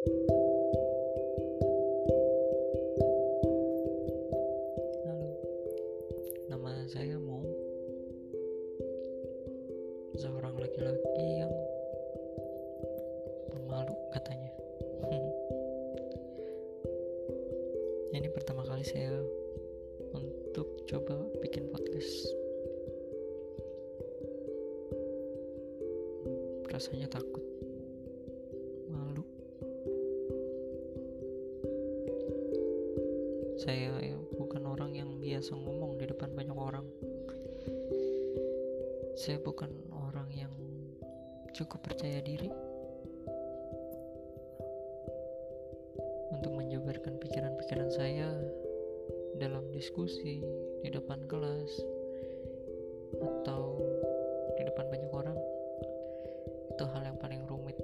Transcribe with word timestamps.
Halo, 0.00 0.16
nama 6.48 6.72
saya 6.88 7.20
Mo, 7.20 7.44
seorang 10.16 10.56
laki-laki 10.56 11.44
yang 11.44 11.52
pemalu 13.52 13.92
katanya. 14.16 14.48
Ini 18.16 18.32
pertama 18.32 18.64
kali 18.64 18.88
saya 18.88 19.20
untuk 20.16 20.80
coba 20.88 21.28
bikin 21.44 21.68
podcast. 21.68 22.24
Rasanya 26.72 27.12
takut, 27.12 27.44
Saya 33.60 33.92
ya, 34.00 34.16
bukan 34.40 34.64
orang 34.64 34.96
yang 34.96 35.20
biasa 35.20 35.52
ngomong 35.52 36.00
di 36.00 36.08
depan 36.08 36.32
banyak 36.32 36.56
orang. 36.56 36.88
Saya 39.20 39.36
bukan 39.36 39.68
orang 39.92 40.32
yang 40.32 40.48
cukup 41.52 41.84
percaya 41.84 42.24
diri 42.24 42.48
untuk 46.32 46.56
menjabarkan 46.56 47.20
pikiran-pikiran 47.20 47.92
saya 47.92 48.32
dalam 49.36 49.68
diskusi 49.76 50.40
di 50.80 50.88
depan 50.88 51.20
kelas 51.28 51.84
atau 53.20 53.76
di 54.56 54.64
depan 54.64 54.88
banyak 54.88 55.12
orang. 55.12 55.36
Itu 56.72 56.88
hal 56.96 57.12
yang 57.12 57.20
paling 57.20 57.44
rumit 57.44 57.76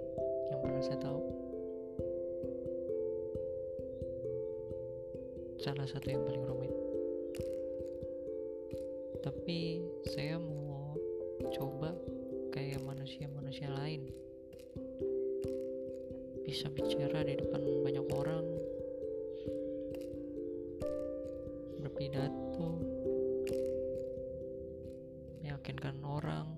yang 0.48 0.64
pernah 0.64 0.80
saya 0.80 0.96
tahu. 1.04 1.35
Salah 5.66 5.82
satu 5.90 6.14
yang 6.14 6.22
paling 6.22 6.46
rumit. 6.46 6.70
Tapi 9.18 9.82
saya 10.14 10.38
mau 10.38 10.94
coba 11.50 11.90
kayak 12.54 12.78
manusia-manusia 12.86 13.66
lain. 13.74 14.06
Bisa 16.46 16.70
bicara 16.70 17.26
di 17.26 17.34
depan 17.34 17.82
banyak 17.82 18.06
orang. 18.14 18.46
Berpidato. 21.82 22.78
Meyakinkan 25.42 25.98
orang 26.06 26.55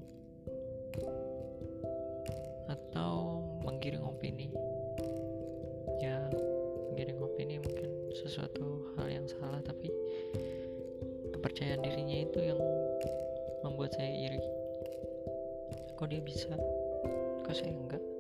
saya 13.98 14.14
iri 14.14 14.38
kok 15.98 16.06
dia 16.06 16.22
bisa? 16.22 16.54
Kok 17.42 17.50
saya 17.50 17.74
enggak 17.74 18.17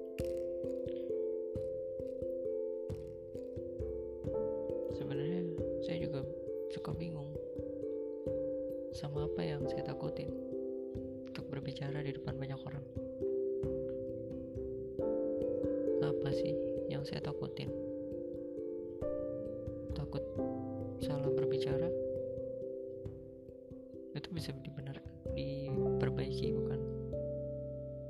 itu 24.18 24.34
bisa 24.34 24.50
dibenar 24.50 24.98
diperbaiki 25.38 26.50
bukan? 26.58 26.80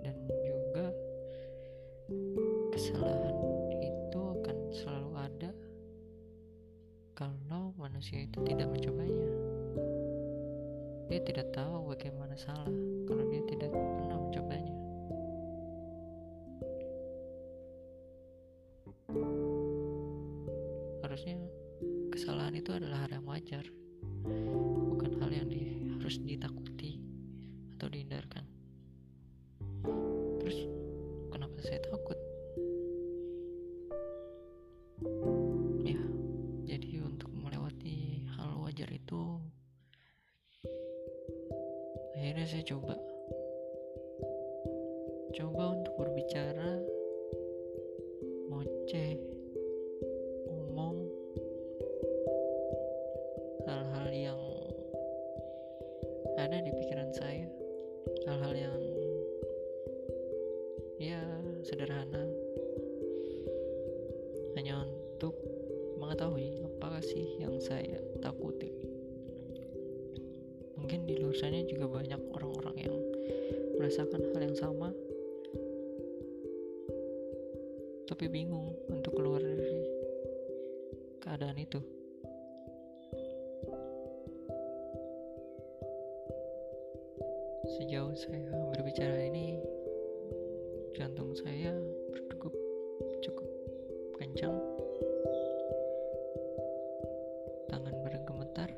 Dan 0.00 0.16
juga 0.40 0.86
kesalahan 2.72 3.36
itu 3.84 4.20
akan 4.40 4.56
selalu 4.72 5.10
ada 5.20 5.50
kalau 7.12 7.76
manusia 7.76 8.24
itu 8.24 8.40
tidak 8.48 8.72
mencobanya. 8.72 9.28
Dia 11.12 11.20
tidak 11.24 11.52
tahu 11.52 11.92
bagaimana 11.92 12.36
salah 12.40 12.72
kalau 13.04 13.24
dia 13.28 13.44
tidak 13.44 13.72
pernah 13.72 14.16
mencobanya. 14.16 14.76
Harusnya 21.04 21.36
kesalahan 22.12 22.56
itu 22.56 22.70
adalah 22.72 23.04
hal 23.04 23.12
yang 23.12 23.26
wajar 23.28 23.64
harus 26.08 26.24
ditakuti 26.24 26.96
atau 27.76 27.84
dihindarkan. 27.92 28.40
Terus 30.40 30.64
kenapa 31.28 31.60
saya 31.60 31.84
takut? 31.84 32.16
Ya 35.84 36.00
jadi 36.64 37.04
untuk 37.04 37.28
melewati 37.28 38.24
hal 38.24 38.56
wajar 38.56 38.88
itu 38.88 39.36
akhirnya 42.16 42.48
saya 42.48 42.64
coba. 42.64 42.96
Coba 45.36 45.76
untuk 45.76 45.92
berbicara 45.92 46.72
ngoceh 48.48 49.12
ngomong 50.48 51.04
hal-hal 53.68 54.08
yang 54.08 54.47
ada 56.38 56.62
di 56.62 56.70
pikiran 56.70 57.10
saya. 57.10 57.50
Hal-hal 58.30 58.54
yang 58.54 58.80
ya 61.02 61.18
sederhana. 61.66 62.22
Hanya 64.54 64.86
untuk 64.86 65.34
mengetahui 65.98 66.62
apa 66.62 67.02
sih 67.02 67.42
yang 67.42 67.58
saya 67.58 67.98
takuti. 68.22 68.70
Mungkin 70.78 71.10
di 71.10 71.18
luar 71.18 71.34
sana 71.34 71.66
juga 71.66 71.90
banyak 71.90 72.22
orang-orang 72.30 72.76
yang 72.86 72.96
merasakan 73.74 74.22
hal 74.30 74.38
yang 74.38 74.54
sama. 74.54 74.94
Tapi 78.06 78.24
bingung 78.30 78.78
untuk 78.86 79.18
keluar 79.18 79.42
dari 79.42 79.82
keadaan 81.18 81.58
itu 81.58 81.97
sejauh 87.78 88.10
saya 88.18 88.50
berbicara 88.74 89.30
ini 89.30 89.62
jantung 90.98 91.30
saya 91.38 91.78
berdegup 92.10 92.50
cukup 93.22 93.46
kencang. 94.18 94.58
Tangan 97.70 97.94
bergemetar 98.02 98.70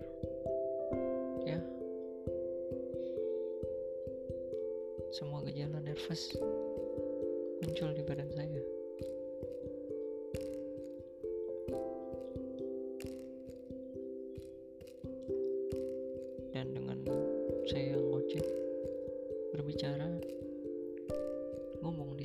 ya. 1.49 1.57
Semua 5.17 5.41
gejala 5.49 5.81
nervous 5.81 6.37
muncul 7.65 7.97
di 7.97 8.05
badan 8.05 8.29
saya 8.37 8.80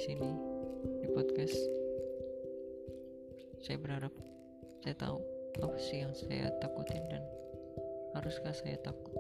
sini 0.06 0.38
di 1.02 1.10
podcast. 1.18 1.58
Saya 3.66 3.82
berharap 3.82 4.14
saya 4.86 4.94
tahu 5.02 5.18
apa 5.66 5.78
sih 5.82 6.06
yang 6.06 6.14
saya 6.14 6.54
takutin 6.62 7.02
dan 7.10 7.26
haruskah 8.14 8.54
saya 8.54 8.78
takut? 8.86 9.18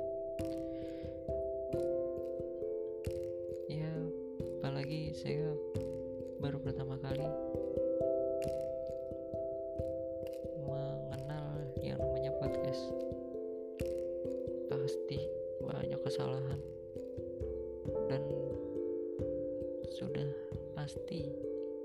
Ya 3.65 3.89
apalagi 4.62 5.18
saya 5.18 5.57
baru 6.38 6.62
pertama 6.62 7.01
kali 7.01 7.25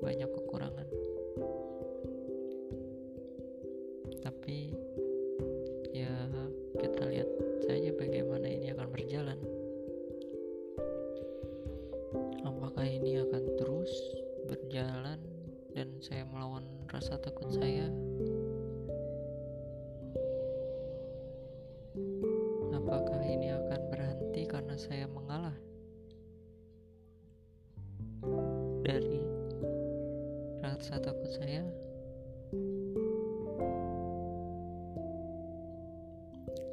banyak 0.01 0.29
kekurangan. 0.33 0.89
Tapi 4.25 4.73
ya 5.93 6.13
kita 6.81 7.03
lihat 7.05 7.31
saja 7.69 7.93
bagaimana 7.93 8.49
ini 8.49 8.73
akan 8.73 8.89
berjalan. 8.89 9.39
Apakah 12.49 12.87
ini 12.89 13.21
akan 13.21 13.45
terus 13.61 13.93
berjalan 14.49 15.21
dan 15.77 15.89
saya 16.01 16.25
melawan 16.25 16.65
rasa 16.89 17.21
takut 17.21 17.53
saya? 17.53 17.87
Apakah 22.73 23.21
ini 23.23 23.53
akan 23.53 23.81
berhenti 23.93 24.43
karena 24.49 24.75
saya 24.81 25.05
mengalah? 25.13 25.55
Dari 28.81 29.30
rasa 30.81 30.97
takut 30.97 31.29
saya? 31.29 31.61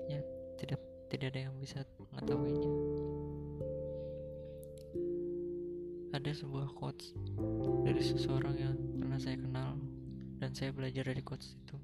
Ya 0.08 0.24
tidak 0.56 0.80
tidak 1.12 1.36
ada 1.36 1.52
yang 1.52 1.56
bisa 1.60 1.84
mengetahuinya. 2.00 2.72
Ada 6.16 6.32
sebuah 6.40 6.72
quotes 6.72 7.12
dari 7.84 8.00
seseorang 8.00 8.56
yang 8.56 8.80
pernah 8.96 9.20
saya 9.20 9.36
kenal 9.36 9.76
dan 10.40 10.56
saya 10.56 10.72
belajar 10.72 11.04
dari 11.04 11.20
quotes 11.20 11.60
itu. 11.60 11.76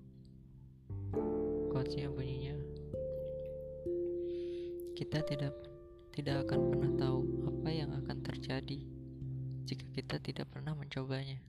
Quotesnya 1.76 2.08
bunyinya 2.08 2.56
kita 4.96 5.20
tidak 5.28 5.52
tidak 6.16 6.48
akan 6.48 6.72
pernah 6.72 6.92
tahu 6.96 7.20
apa 7.52 7.70
yang 7.74 7.92
akan 7.92 8.18
terjadi 8.24 8.80
jika 9.68 9.86
kita 9.92 10.24
tidak 10.24 10.48
pernah 10.48 10.72
mencobanya. 10.72 11.44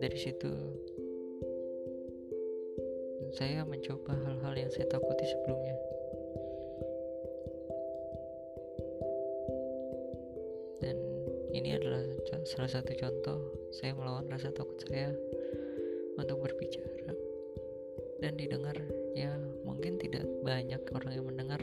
Dari 0.00 0.16
situ 0.16 0.48
saya 3.36 3.62
mencoba 3.68 4.16
hal-hal 4.16 4.54
yang 4.56 4.70
saya 4.72 4.88
takuti 4.88 5.28
sebelumnya. 5.28 5.76
Dan 10.80 10.96
ini 11.52 11.76
adalah 11.76 12.00
salah 12.48 12.70
satu 12.72 12.96
contoh 12.96 13.38
saya 13.76 13.92
melawan 13.92 14.26
rasa 14.32 14.48
takut 14.50 14.80
saya 14.88 15.12
untuk 16.16 16.48
berbicara 16.48 17.12
dan 18.20 18.36
didengar 18.36 18.76
ya 19.16 19.32
mungkin 19.64 19.96
tidak 19.96 20.24
banyak 20.44 20.80
orang 20.92 21.12
yang 21.12 21.26
mendengar 21.28 21.60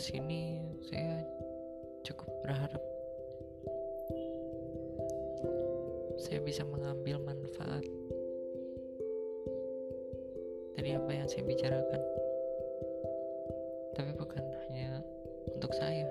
podcast 0.00 0.16
ini 0.16 0.56
saya 0.88 1.12
cukup 2.08 2.32
berharap 2.40 2.80
saya 6.16 6.40
bisa 6.40 6.64
mengambil 6.64 7.20
manfaat 7.20 7.84
dari 10.72 10.96
apa 10.96 11.10
yang 11.12 11.28
saya 11.28 11.44
bicarakan. 11.44 12.00
Tapi 13.92 14.16
bukan 14.16 14.40
hanya 14.40 15.04
untuk 15.52 15.76
saya. 15.76 16.08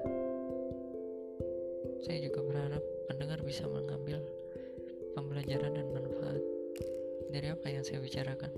Saya 2.06 2.30
juga 2.30 2.45
berharap 2.45 2.85
pendengar 3.09 3.42
bisa 3.42 3.65
mengambil 3.65 4.21
pembelajaran 5.18 5.74
dan 5.74 5.89
manfaat 5.89 6.42
dari 7.33 7.50
apa 7.50 7.65
yang 7.74 7.81
saya 7.81 7.97
bicarakan 8.06 8.53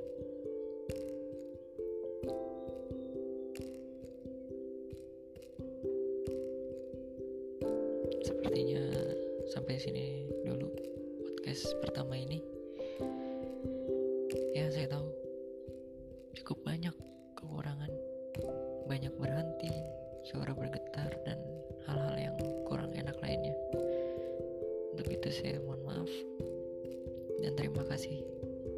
dan 27.42 27.54
terima 27.58 27.84
kasih 27.90 28.22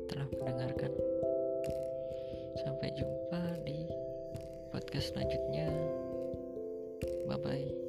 telah 0.07 0.27
mendengarkan. 0.31 0.91
Sampai 2.63 2.95
jumpa 2.95 3.59
di 3.67 3.87
podcast 4.71 5.11
selanjutnya. 5.13 5.67
Bye 7.27 7.39
bye 7.39 7.82